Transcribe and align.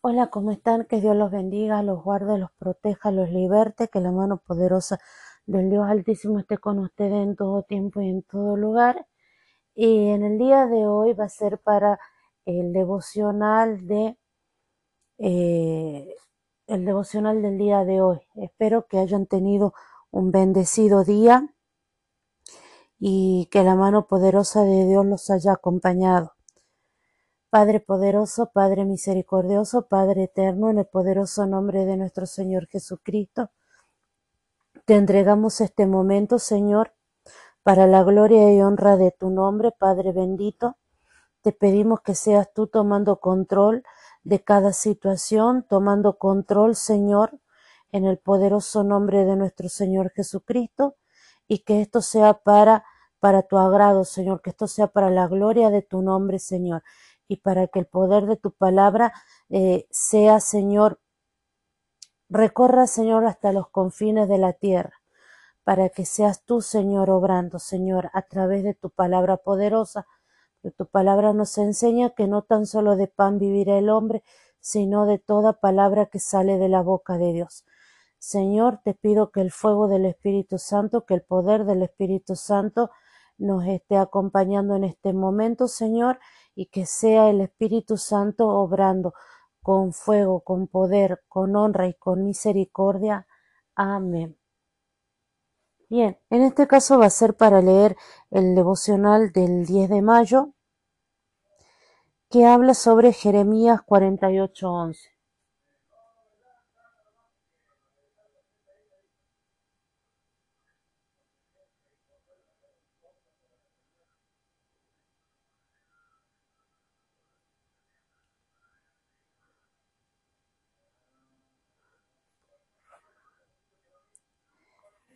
Hola, 0.00 0.28
¿cómo 0.30 0.52
están? 0.52 0.84
Que 0.84 1.00
Dios 1.00 1.16
los 1.16 1.32
bendiga, 1.32 1.82
los 1.82 2.04
guarde, 2.04 2.38
los 2.38 2.52
proteja, 2.52 3.10
los 3.10 3.30
liberte, 3.30 3.88
que 3.88 4.00
la 4.00 4.12
mano 4.12 4.38
poderosa 4.38 5.00
del 5.46 5.70
Dios 5.70 5.88
Altísimo 5.88 6.38
esté 6.38 6.58
con 6.58 6.78
ustedes 6.78 7.14
en 7.14 7.34
todo 7.34 7.64
tiempo 7.64 8.00
y 8.00 8.08
en 8.08 8.22
todo 8.22 8.56
lugar. 8.56 9.08
Y 9.74 10.10
en 10.10 10.22
el 10.24 10.38
día 10.38 10.66
de 10.66 10.86
hoy 10.86 11.14
va 11.14 11.24
a 11.24 11.28
ser 11.28 11.58
para 11.58 11.98
el 12.44 12.72
devocional 12.72 13.88
de 13.88 14.16
eh, 15.18 16.14
el 16.68 16.84
devocional 16.84 17.42
del 17.42 17.58
día 17.58 17.84
de 17.84 18.00
hoy. 18.00 18.20
Espero 18.36 18.86
que 18.86 18.98
hayan 18.98 19.26
tenido 19.26 19.74
un 20.12 20.30
bendecido 20.30 21.02
día 21.04 21.52
y 23.00 23.48
que 23.50 23.64
la 23.64 23.74
mano 23.74 24.06
poderosa 24.06 24.62
de 24.62 24.86
Dios 24.86 25.04
los 25.06 25.28
haya 25.30 25.54
acompañado. 25.54 26.37
Padre 27.50 27.80
poderoso, 27.80 28.50
Padre 28.52 28.84
misericordioso, 28.84 29.86
Padre 29.86 30.24
eterno, 30.24 30.68
en 30.68 30.78
el 30.80 30.84
poderoso 30.84 31.46
nombre 31.46 31.86
de 31.86 31.96
nuestro 31.96 32.26
Señor 32.26 32.66
Jesucristo, 32.66 33.50
te 34.84 34.96
entregamos 34.96 35.62
este 35.62 35.86
momento, 35.86 36.38
Señor, 36.38 36.92
para 37.62 37.86
la 37.86 38.02
gloria 38.02 38.52
y 38.52 38.60
honra 38.60 38.98
de 38.98 39.12
tu 39.12 39.30
nombre, 39.30 39.72
Padre 39.72 40.12
bendito. 40.12 40.76
Te 41.40 41.52
pedimos 41.52 42.02
que 42.02 42.14
seas 42.14 42.52
tú 42.52 42.66
tomando 42.66 43.18
control 43.18 43.82
de 44.24 44.44
cada 44.44 44.74
situación, 44.74 45.64
tomando 45.66 46.18
control, 46.18 46.76
Señor, 46.76 47.38
en 47.92 48.04
el 48.04 48.18
poderoso 48.18 48.84
nombre 48.84 49.24
de 49.24 49.36
nuestro 49.36 49.70
Señor 49.70 50.10
Jesucristo, 50.10 50.96
y 51.46 51.60
que 51.60 51.80
esto 51.80 52.02
sea 52.02 52.34
para 52.34 52.84
para 53.20 53.42
tu 53.42 53.58
agrado, 53.58 54.04
Señor, 54.04 54.42
que 54.42 54.50
esto 54.50 54.66
sea 54.66 54.86
para 54.86 55.10
la 55.10 55.26
gloria 55.26 55.70
de 55.70 55.82
tu 55.82 56.02
nombre, 56.02 56.38
Señor, 56.38 56.82
y 57.28 57.36
para 57.36 57.68
que 57.68 57.78
el 57.78 57.86
poder 57.86 58.26
de 58.26 58.36
tu 58.36 58.52
palabra 58.52 59.12
eh, 59.50 59.86
sea, 59.90 60.40
Señor, 60.40 60.98
recorra, 62.28 62.86
Señor, 62.86 63.26
hasta 63.26 63.52
los 63.52 63.68
confines 63.68 64.28
de 64.28 64.38
la 64.38 64.54
tierra, 64.54 64.94
para 65.62 65.90
que 65.90 66.06
seas 66.06 66.42
tú, 66.44 66.62
Señor, 66.62 67.10
obrando, 67.10 67.58
Señor, 67.58 68.10
a 68.14 68.22
través 68.22 68.64
de 68.64 68.74
tu 68.74 68.90
palabra 68.90 69.36
poderosa. 69.36 70.06
Que 70.62 70.70
tu 70.72 70.86
palabra 70.86 71.32
nos 71.34 71.56
enseña 71.58 72.10
que 72.10 72.26
no 72.26 72.42
tan 72.42 72.66
solo 72.66 72.96
de 72.96 73.06
pan 73.06 73.38
vivirá 73.38 73.78
el 73.78 73.90
hombre, 73.90 74.24
sino 74.58 75.06
de 75.06 75.18
toda 75.18 75.60
palabra 75.60 76.06
que 76.06 76.18
sale 76.18 76.58
de 76.58 76.68
la 76.68 76.82
boca 76.82 77.18
de 77.18 77.32
Dios. 77.32 77.64
Señor, 78.18 78.80
te 78.82 78.94
pido 78.94 79.30
que 79.30 79.40
el 79.40 79.52
fuego 79.52 79.86
del 79.86 80.04
Espíritu 80.06 80.58
Santo, 80.58 81.04
que 81.04 81.14
el 81.14 81.22
poder 81.22 81.64
del 81.64 81.82
Espíritu 81.82 82.34
Santo 82.34 82.90
nos 83.36 83.64
esté 83.66 83.96
acompañando 83.96 84.74
en 84.74 84.84
este 84.84 85.12
momento, 85.12 85.68
Señor, 85.68 86.18
y 86.58 86.66
que 86.66 86.86
sea 86.86 87.30
el 87.30 87.40
Espíritu 87.40 87.96
Santo 87.96 88.48
obrando 88.48 89.14
con 89.62 89.92
fuego, 89.92 90.40
con 90.40 90.66
poder, 90.66 91.22
con 91.28 91.54
honra 91.54 91.86
y 91.86 91.94
con 91.94 92.24
misericordia. 92.24 93.28
Amén. 93.76 94.36
Bien, 95.88 96.18
en 96.30 96.42
este 96.42 96.66
caso 96.66 96.98
va 96.98 97.06
a 97.06 97.10
ser 97.10 97.36
para 97.36 97.62
leer 97.62 97.96
el 98.32 98.56
devocional 98.56 99.30
del 99.30 99.66
10 99.66 99.88
de 99.88 100.02
mayo, 100.02 100.54
que 102.28 102.44
habla 102.44 102.74
sobre 102.74 103.12
Jeremías 103.12 103.80
48:11. 103.86 105.17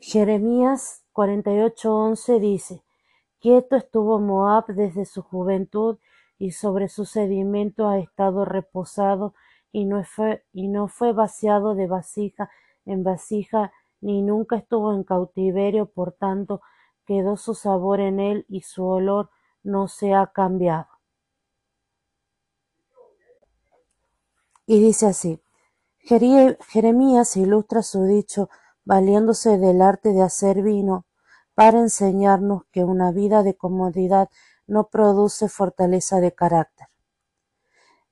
Jeremías 0.05 1.05
48:11 1.12 2.41
dice, 2.41 2.82
Quieto 3.41 3.76
estuvo 3.76 4.19
Moab 4.19 4.66
desde 4.66 5.04
su 5.04 5.22
juventud 5.22 5.99
y 6.41 6.50
sobre 6.50 6.88
su 6.88 7.04
sedimento 7.04 7.87
ha 7.87 8.00
estado 8.00 8.44
reposado 8.44 9.32
y 9.71 9.84
no 9.84 10.03
fue, 10.03 10.44
y 10.53 10.66
no 10.66 10.88
fue 10.88 11.12
vaciado 11.12 11.76
de 11.76 11.87
vasija 11.87 12.50
en 12.84 13.04
vasija, 13.04 13.72
ni 14.00 14.22
nunca 14.22 14.56
estuvo 14.56 14.93
en 14.93 15.04
cautiverio, 15.04 15.87
por 15.87 16.10
tanto 16.10 16.62
quedó 17.06 17.37
su 17.37 17.55
sabor 17.55 18.00
en 18.00 18.19
él 18.19 18.44
y 18.49 18.62
su 18.62 18.84
olor 18.84 19.31
no 19.62 19.87
se 19.87 20.15
ha 20.15 20.26
cambiado. 20.26 20.88
Y 24.66 24.81
dice 24.81 25.06
así, 25.06 25.41
Jeremías 26.00 27.37
ilustra 27.37 27.82
su 27.82 28.03
dicho 28.03 28.50
valiéndose 28.84 29.59
del 29.59 29.82
arte 29.82 30.12
de 30.12 30.22
hacer 30.22 30.62
vino, 30.62 31.06
para 31.54 31.78
enseñarnos 31.78 32.65
que 32.72 32.84
una 32.84 33.12
vida 33.12 33.43
de 33.43 33.54
comodidad 33.54 34.28
no 34.66 34.88
produce 34.88 35.48
fortaleza 35.48 36.20
de 36.20 36.32
carácter. 36.32 36.88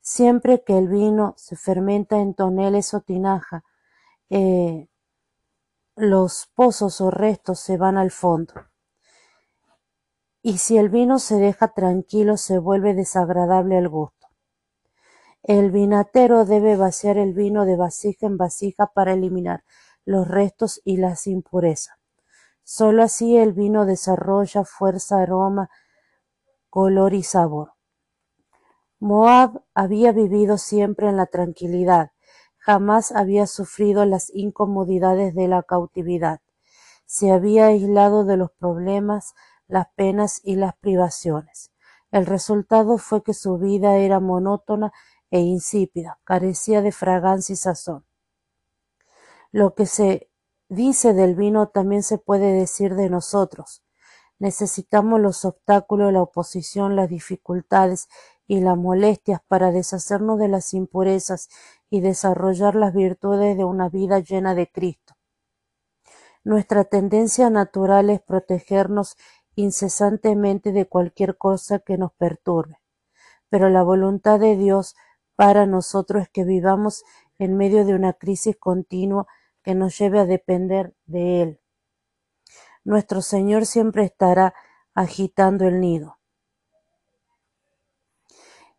Siempre 0.00 0.62
que 0.62 0.76
el 0.78 0.88
vino 0.88 1.34
se 1.36 1.56
fermenta 1.56 2.18
en 2.18 2.34
toneles 2.34 2.94
o 2.94 3.00
tinaja, 3.00 3.64
eh, 4.28 4.88
los 5.96 6.50
pozos 6.54 7.00
o 7.00 7.10
restos 7.10 7.60
se 7.60 7.76
van 7.76 7.98
al 7.98 8.10
fondo. 8.10 8.54
Y 10.42 10.58
si 10.58 10.78
el 10.78 10.88
vino 10.88 11.18
se 11.18 11.36
deja 11.36 11.68
tranquilo, 11.68 12.36
se 12.36 12.58
vuelve 12.58 12.94
desagradable 12.94 13.76
al 13.76 13.88
gusto. 13.88 14.28
El 15.42 15.70
vinatero 15.70 16.44
debe 16.44 16.76
vaciar 16.76 17.18
el 17.18 17.34
vino 17.34 17.66
de 17.66 17.76
vasija 17.76 18.26
en 18.26 18.36
vasija 18.36 18.86
para 18.86 19.12
eliminar 19.12 19.64
los 20.04 20.26
restos 20.28 20.80
y 20.84 20.96
las 20.96 21.26
impurezas. 21.26 21.96
Solo 22.62 23.02
así 23.02 23.36
el 23.36 23.52
vino 23.52 23.86
desarrolla 23.86 24.64
fuerza, 24.64 25.20
aroma, 25.20 25.70
color 26.68 27.14
y 27.14 27.22
sabor. 27.22 27.72
Moab 29.00 29.62
había 29.74 30.12
vivido 30.12 30.58
siempre 30.58 31.08
en 31.08 31.16
la 31.16 31.26
tranquilidad, 31.26 32.12
jamás 32.58 33.12
había 33.12 33.46
sufrido 33.46 34.04
las 34.04 34.30
incomodidades 34.34 35.34
de 35.34 35.48
la 35.48 35.62
cautividad, 35.62 36.40
se 37.06 37.32
había 37.32 37.66
aislado 37.66 38.24
de 38.24 38.36
los 38.36 38.52
problemas, 38.52 39.34
las 39.66 39.86
penas 39.96 40.40
y 40.44 40.56
las 40.56 40.76
privaciones. 40.76 41.72
El 42.10 42.26
resultado 42.26 42.98
fue 42.98 43.22
que 43.22 43.34
su 43.34 43.56
vida 43.58 43.96
era 43.96 44.20
monótona 44.20 44.92
e 45.30 45.40
insípida, 45.40 46.18
carecía 46.24 46.82
de 46.82 46.92
fragancia 46.92 47.54
y 47.54 47.56
sazón. 47.56 48.04
Lo 49.52 49.74
que 49.74 49.86
se 49.86 50.30
dice 50.68 51.12
del 51.12 51.34
vino 51.34 51.68
también 51.68 52.02
se 52.02 52.18
puede 52.18 52.52
decir 52.52 52.94
de 52.94 53.10
nosotros. 53.10 53.82
Necesitamos 54.38 55.20
los 55.20 55.44
obstáculos, 55.44 56.12
la 56.12 56.22
oposición, 56.22 56.96
las 56.96 57.08
dificultades 57.08 58.08
y 58.46 58.60
las 58.60 58.76
molestias 58.76 59.40
para 59.48 59.72
deshacernos 59.72 60.38
de 60.38 60.48
las 60.48 60.72
impurezas 60.72 61.48
y 61.90 62.00
desarrollar 62.00 62.74
las 62.74 62.94
virtudes 62.94 63.56
de 63.56 63.64
una 63.64 63.88
vida 63.88 64.20
llena 64.20 64.54
de 64.54 64.70
Cristo. 64.70 65.14
Nuestra 66.42 66.84
tendencia 66.84 67.50
natural 67.50 68.08
es 68.08 68.22
protegernos 68.22 69.16
incesantemente 69.56 70.72
de 70.72 70.86
cualquier 70.86 71.36
cosa 71.36 71.80
que 71.80 71.98
nos 71.98 72.12
perturbe, 72.14 72.80
pero 73.50 73.68
la 73.68 73.82
voluntad 73.82 74.40
de 74.40 74.56
Dios 74.56 74.94
para 75.34 75.66
nosotros 75.66 76.22
es 76.22 76.28
que 76.30 76.44
vivamos 76.44 77.04
en 77.38 77.56
medio 77.56 77.84
de 77.84 77.94
una 77.94 78.14
crisis 78.14 78.56
continua 78.56 79.26
que 79.62 79.74
nos 79.74 79.98
lleve 79.98 80.20
a 80.20 80.26
depender 80.26 80.94
de 81.06 81.42
Él. 81.42 81.60
Nuestro 82.84 83.20
Señor 83.20 83.66
siempre 83.66 84.04
estará 84.04 84.54
agitando 84.94 85.66
el 85.66 85.80
nido. 85.80 86.18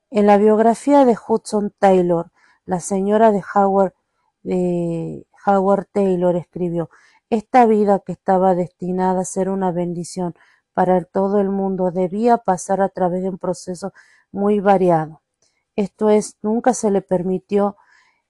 En 0.09 0.25
la 0.27 0.37
biografía 0.37 1.05
de 1.05 1.15
Hudson 1.15 1.73
Taylor, 1.77 2.31
la 2.65 2.79
señora 2.79 3.31
de 3.31 3.43
Howard, 3.55 3.93
Taylor 5.91 6.35
escribió, 6.35 6.89
esta 7.29 7.65
vida 7.65 7.99
que 7.99 8.11
estaba 8.11 8.55
destinada 8.55 9.21
a 9.21 9.25
ser 9.25 9.49
una 9.49 9.71
bendición 9.71 10.35
para 10.73 11.01
todo 11.05 11.39
el 11.39 11.49
mundo 11.49 11.91
debía 11.91 12.37
pasar 12.37 12.81
a 12.81 12.89
través 12.89 13.21
de 13.21 13.29
un 13.29 13.37
proceso 13.37 13.93
muy 14.31 14.59
variado. 14.59 15.21
Esto 15.75 16.09
es, 16.09 16.37
nunca 16.41 16.73
se 16.73 16.91
le 16.91 17.01
permitió 17.01 17.77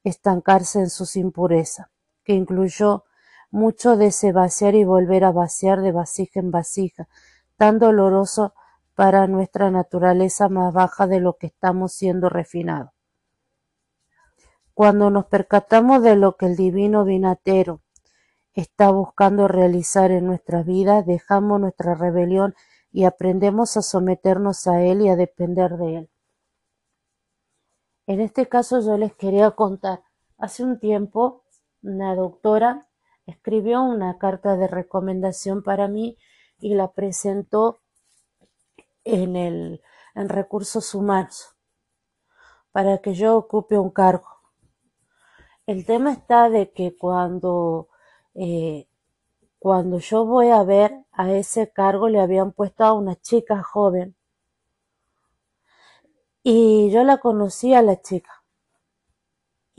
estancarse 0.03 0.79
en 0.79 0.89
sus 0.89 1.15
impurezas 1.15 1.87
incluyó 2.33 3.03
mucho 3.51 3.97
de 3.97 4.07
ese 4.07 4.31
vaciar 4.31 4.75
y 4.75 4.83
volver 4.83 5.23
a 5.23 5.31
vaciar 5.31 5.81
de 5.81 5.91
vasija 5.91 6.39
en 6.39 6.51
vasija, 6.51 7.07
tan 7.57 7.79
doloroso 7.79 8.53
para 8.95 9.27
nuestra 9.27 9.71
naturaleza 9.71 10.49
más 10.49 10.73
baja 10.73 11.07
de 11.07 11.19
lo 11.19 11.37
que 11.37 11.47
estamos 11.47 11.93
siendo 11.93 12.29
refinados. 12.29 12.91
Cuando 14.73 15.09
nos 15.09 15.25
percatamos 15.25 16.01
de 16.01 16.15
lo 16.15 16.37
que 16.37 16.45
el 16.47 16.55
divino 16.55 17.03
vinatero 17.03 17.81
está 18.53 18.89
buscando 18.89 19.47
realizar 19.47 20.11
en 20.11 20.25
nuestra 20.25 20.63
vida, 20.63 21.03
dejamos 21.03 21.59
nuestra 21.59 21.93
rebelión 21.93 22.55
y 22.91 23.05
aprendemos 23.05 23.77
a 23.77 23.81
someternos 23.81 24.67
a 24.67 24.81
Él 24.81 25.01
y 25.01 25.09
a 25.09 25.15
depender 25.15 25.77
de 25.77 25.97
Él. 25.97 26.09
En 28.07 28.19
este 28.19 28.47
caso 28.47 28.81
yo 28.81 28.97
les 28.97 29.13
quería 29.15 29.51
contar, 29.51 30.03
hace 30.37 30.63
un 30.63 30.79
tiempo 30.79 31.40
una 31.83 32.15
doctora 32.15 32.87
escribió 33.25 33.81
una 33.81 34.17
carta 34.17 34.55
de 34.57 34.67
recomendación 34.67 35.63
para 35.63 35.87
mí 35.87 36.17
y 36.59 36.73
la 36.73 36.91
presentó 36.91 37.81
en, 39.03 39.35
el, 39.35 39.81
en 40.15 40.29
recursos 40.29 40.93
humanos 40.93 41.55
para 42.71 42.99
que 42.99 43.13
yo 43.13 43.35
ocupe 43.35 43.77
un 43.77 43.89
cargo. 43.89 44.27
El 45.65 45.85
tema 45.85 46.11
está 46.11 46.49
de 46.49 46.71
que 46.71 46.95
cuando, 46.95 47.89
eh, 48.33 48.87
cuando 49.59 49.99
yo 49.99 50.25
voy 50.25 50.49
a 50.49 50.63
ver 50.63 51.05
a 51.11 51.31
ese 51.31 51.71
cargo 51.71 52.09
le 52.09 52.19
habían 52.19 52.51
puesto 52.51 52.83
a 52.83 52.93
una 52.93 53.15
chica 53.15 53.61
joven 53.61 54.15
y 56.43 56.89
yo 56.91 57.03
la 57.03 57.17
conocí 57.17 57.73
a 57.73 57.81
la 57.81 58.01
chica. 58.01 58.40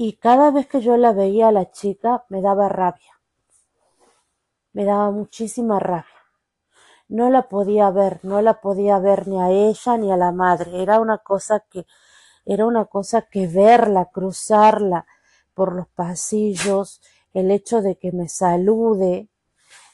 Y 0.04 0.14
cada 0.14 0.50
vez 0.50 0.66
que 0.66 0.80
yo 0.80 0.96
la 0.96 1.12
veía 1.12 1.46
a 1.46 1.52
la 1.52 1.70
chica 1.70 2.24
me 2.28 2.42
daba 2.42 2.68
rabia. 2.68 3.20
Me 4.72 4.84
daba 4.84 5.12
muchísima 5.12 5.78
rabia. 5.78 6.20
No 7.06 7.30
la 7.30 7.48
podía 7.48 7.88
ver, 7.90 8.18
no 8.24 8.42
la 8.42 8.60
podía 8.60 8.98
ver 8.98 9.28
ni 9.28 9.40
a 9.40 9.50
ella 9.50 9.96
ni 9.98 10.10
a 10.10 10.16
la 10.16 10.32
madre. 10.32 10.82
Era 10.82 10.98
una 10.98 11.18
cosa 11.18 11.60
que, 11.60 11.86
era 12.44 12.66
una 12.66 12.86
cosa 12.86 13.28
que 13.30 13.46
verla, 13.46 14.06
cruzarla 14.06 15.06
por 15.54 15.72
los 15.72 15.86
pasillos, 15.86 17.00
el 17.32 17.52
hecho 17.52 17.80
de 17.80 17.96
que 17.96 18.10
me 18.10 18.28
salude, 18.28 19.28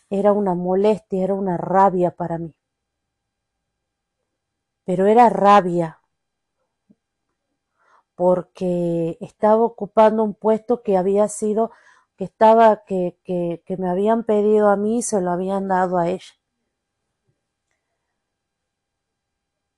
era 0.08 0.32
una 0.32 0.54
molestia, 0.54 1.22
era 1.22 1.34
una 1.34 1.58
rabia 1.58 2.12
para 2.12 2.38
mí. 2.38 2.54
Pero 4.87 5.04
era 5.04 5.28
rabia, 5.28 5.98
porque 8.19 9.17
estaba 9.20 9.62
ocupando 9.62 10.25
un 10.25 10.35
puesto 10.35 10.82
que 10.82 10.97
había 10.97 11.29
sido, 11.29 11.70
que 12.17 12.25
estaba, 12.25 12.82
que, 12.85 13.17
que, 13.25 13.76
me 13.76 13.88
habían 13.88 14.25
pedido 14.25 14.70
a 14.70 14.76
mí 14.76 14.99
y 14.99 15.03
se 15.03 15.20
lo 15.20 15.31
habían 15.31 15.69
dado 15.69 15.99
a 15.99 16.09
ella. 16.09 16.35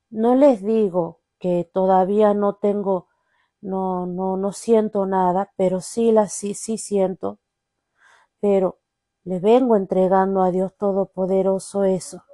No 0.09 0.35
les 0.37 0.63
digo 0.63 1.21
que 1.39 1.69
todavía 1.71 2.33
no 2.33 2.55
tengo, 2.55 3.09
no, 3.61 4.07
no, 4.07 4.39
no 4.39 4.53
siento 4.53 5.05
nada, 5.05 5.53
pero 5.59 5.83
sí 5.83 6.11
la 6.11 6.27
sí, 6.27 6.55
sí 6.55 6.79
siento, 6.79 7.41
pero 8.41 8.79
le 9.23 9.39
vengo 9.39 9.77
entregando 9.77 10.41
a 10.41 10.51
Dios 10.51 10.75
Todopoderoso 10.79 11.85
eso. 11.85 12.25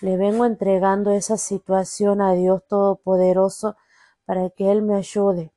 Le 0.00 0.16
vengo 0.16 0.46
entregando 0.46 1.10
esa 1.10 1.36
situación 1.36 2.22
a 2.22 2.32
Dios 2.32 2.66
Todopoderoso 2.66 3.76
para 4.30 4.48
que 4.48 4.70
Él 4.70 4.82
me 4.82 4.94
ayude, 4.94 5.52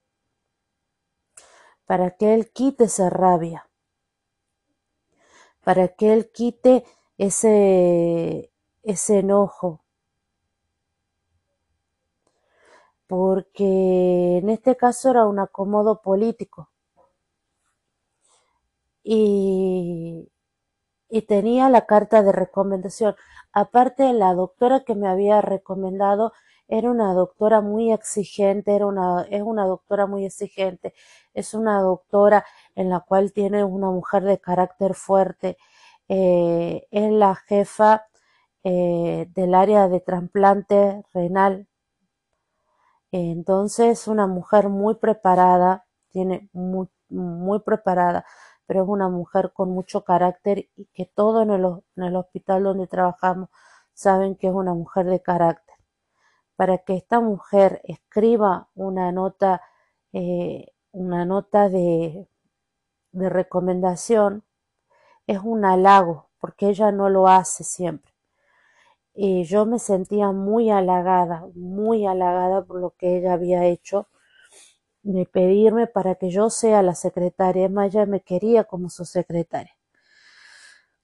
para 1.85 2.09
que 2.09 2.33
Él 2.33 2.51
quite 2.51 2.85
esa 2.85 3.07
rabia, 3.07 3.69
para 5.63 5.89
que 5.89 6.11
Él 6.11 6.31
quite 6.31 6.83
ese, 7.19 8.51
ese 8.81 9.19
enojo. 9.19 9.83
Porque 13.05 14.39
en 14.39 14.49
este 14.49 14.75
caso 14.75 15.11
era 15.11 15.27
un 15.27 15.37
acomodo 15.37 16.01
político. 16.01 16.71
Y, 19.03 20.31
y 21.09 21.21
tenía 21.27 21.69
la 21.69 21.85
carta 21.85 22.23
de 22.23 22.31
recomendación. 22.31 23.15
Aparte, 23.51 24.11
la 24.13 24.33
doctora 24.33 24.83
que 24.83 24.95
me 24.95 25.07
había 25.07 25.41
recomendado 25.41 26.33
era 26.67 26.89
una 26.91 27.13
doctora 27.13 27.61
muy 27.61 27.91
exigente, 27.91 28.75
era 28.75 28.87
una, 28.87 29.23
es 29.29 29.41
una 29.41 29.65
doctora 29.65 30.07
muy 30.07 30.25
exigente, 30.25 30.93
es 31.33 31.53
una 31.53 31.81
doctora 31.81 32.45
en 32.75 32.89
la 32.89 33.01
cual 33.01 33.33
tiene 33.33 33.63
una 33.63 33.89
mujer 33.91 34.23
de 34.23 34.39
carácter 34.39 34.93
fuerte, 34.95 35.57
eh, 36.09 36.87
es 36.91 37.11
la 37.11 37.35
jefa 37.35 38.05
eh, 38.63 39.27
del 39.35 39.55
área 39.55 39.87
de 39.89 39.99
trasplante 39.99 41.03
renal. 41.13 41.67
Entonces, 43.11 44.07
una 44.07 44.27
mujer 44.27 44.69
muy 44.69 44.95
preparada, 44.95 45.85
tiene 46.09 46.49
muy, 46.53 46.87
muy 47.09 47.59
preparada, 47.59 48.25
pero 48.65 48.83
es 48.83 48.89
una 48.89 49.09
mujer 49.09 49.51
con 49.53 49.69
mucho 49.69 50.03
carácter 50.03 50.69
y 50.75 50.85
que 50.93 51.05
todo 51.05 51.41
en 51.43 51.51
el, 51.51 51.65
en 51.95 52.03
el 52.03 52.15
hospital 52.15 52.63
donde 52.63 52.87
trabajamos 52.87 53.49
saben 53.93 54.35
que 54.35 54.47
es 54.47 54.53
una 54.53 54.73
mujer 54.73 55.05
de 55.05 55.21
carácter 55.21 55.82
para 56.55 56.79
que 56.79 56.95
esta 56.95 57.19
mujer 57.19 57.81
escriba 57.83 58.69
una 58.75 59.11
nota, 59.11 59.61
eh, 60.11 60.73
una 60.91 61.25
nota 61.25 61.69
de, 61.69 62.27
de 63.11 63.29
recomendación, 63.29 64.43
es 65.27 65.39
un 65.39 65.65
halago, 65.65 66.29
porque 66.39 66.69
ella 66.69 66.91
no 66.91 67.09
lo 67.09 67.27
hace 67.27 67.63
siempre. 67.63 68.13
Y 69.13 69.43
yo 69.43 69.65
me 69.65 69.79
sentía 69.79 70.31
muy 70.31 70.69
halagada, 70.69 71.47
muy 71.55 72.05
halagada 72.05 72.63
por 72.65 72.79
lo 72.79 72.91
que 72.91 73.17
ella 73.17 73.33
había 73.33 73.65
hecho, 73.65 74.07
de 75.03 75.25
pedirme 75.25 75.87
para 75.87 76.15
que 76.15 76.29
yo 76.29 76.49
sea 76.49 76.81
la 76.81 76.95
secretaria. 76.95 77.69
Más, 77.69 77.87
ella 77.87 78.05
me 78.05 78.21
quería 78.21 78.63
como 78.63 78.89
su 78.89 79.05
secretaria. 79.05 79.75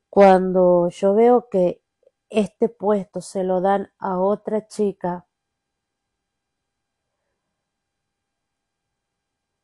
Cuando 0.10 0.90
yo 0.90 1.14
veo 1.14 1.50
que 1.50 1.84
este 2.30 2.70
puesto 2.70 3.22
se 3.22 3.44
lo 3.44 3.62
dan 3.62 3.92
a 4.00 4.20
otra 4.20 4.68
chica 4.68 5.26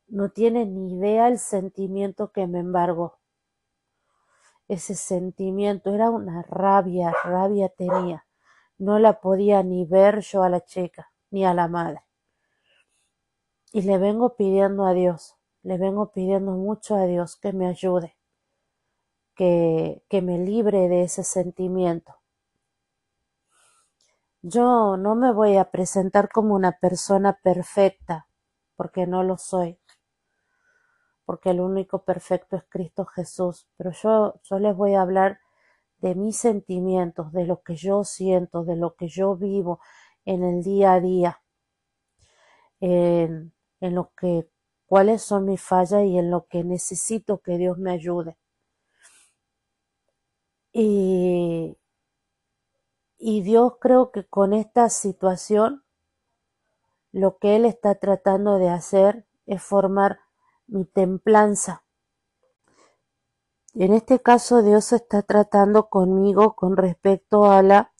No 0.08 0.30
tiene 0.30 0.64
ni 0.66 0.94
idea 0.94 1.26
el 1.26 1.38
sentimiento 1.38 2.30
que 2.30 2.46
me 2.46 2.60
embargó. 2.60 3.18
Ese 4.68 4.94
sentimiento 4.94 5.92
era 5.92 6.10
una 6.10 6.42
rabia, 6.42 7.12
rabia 7.24 7.68
tenía. 7.68 8.24
No 8.78 9.00
la 9.00 9.20
podía 9.20 9.64
ni 9.64 9.84
ver 9.84 10.20
yo 10.20 10.44
a 10.44 10.48
la 10.48 10.64
chica, 10.64 11.10
ni 11.30 11.44
a 11.44 11.54
la 11.54 11.66
madre. 11.66 12.02
Y 13.72 13.82
le 13.82 13.98
vengo 13.98 14.36
pidiendo 14.36 14.86
a 14.86 14.92
Dios, 14.92 15.36
le 15.62 15.76
vengo 15.76 16.12
pidiendo 16.12 16.52
mucho 16.52 16.94
a 16.94 17.06
Dios 17.06 17.36
que 17.36 17.52
me 17.52 17.66
ayude, 17.66 18.16
que, 19.34 20.04
que 20.08 20.22
me 20.22 20.38
libre 20.38 20.88
de 20.88 21.02
ese 21.02 21.24
sentimiento. 21.24 22.14
Yo 24.40 24.96
no 24.96 25.16
me 25.16 25.32
voy 25.32 25.56
a 25.56 25.72
presentar 25.72 26.30
como 26.30 26.54
una 26.54 26.78
persona 26.78 27.40
perfecta, 27.42 28.28
porque 28.76 29.08
no 29.08 29.24
lo 29.24 29.36
soy 29.36 29.80
porque 31.26 31.50
el 31.50 31.60
único 31.60 32.04
perfecto 32.04 32.56
es 32.56 32.64
Cristo 32.70 33.04
Jesús. 33.04 33.68
Pero 33.76 33.90
yo, 33.90 34.40
yo 34.44 34.58
les 34.58 34.74
voy 34.74 34.94
a 34.94 35.02
hablar 35.02 35.40
de 35.98 36.14
mis 36.14 36.38
sentimientos, 36.38 37.32
de 37.32 37.44
lo 37.44 37.62
que 37.62 37.76
yo 37.76 38.04
siento, 38.04 38.64
de 38.64 38.76
lo 38.76 38.94
que 38.94 39.08
yo 39.08 39.36
vivo 39.36 39.80
en 40.24 40.44
el 40.44 40.62
día 40.62 40.94
a 40.94 41.00
día, 41.00 41.42
en, 42.80 43.52
en 43.80 43.94
lo 43.94 44.12
que, 44.16 44.48
cuáles 44.86 45.22
son 45.22 45.46
mis 45.46 45.60
fallas 45.60 46.04
y 46.04 46.18
en 46.18 46.30
lo 46.30 46.46
que 46.46 46.64
necesito 46.64 47.38
que 47.38 47.58
Dios 47.58 47.78
me 47.78 47.90
ayude. 47.92 48.38
Y, 50.72 51.76
y 53.18 53.42
Dios 53.42 53.74
creo 53.80 54.12
que 54.12 54.24
con 54.26 54.52
esta 54.52 54.90
situación 54.90 55.82
lo 57.12 57.38
que 57.38 57.56
Él 57.56 57.64
está 57.64 57.94
tratando 57.94 58.58
de 58.58 58.68
hacer 58.68 59.26
es 59.46 59.62
formar 59.62 60.20
mi 60.68 60.84
templanza. 60.84 61.84
En 63.74 63.92
este 63.92 64.20
caso 64.20 64.62
Dios 64.62 64.92
está 64.92 65.22
tratando 65.22 65.88
conmigo 65.88 66.54
con 66.54 66.76
respecto 66.76 67.44
a 67.44 67.62
la 67.62 67.92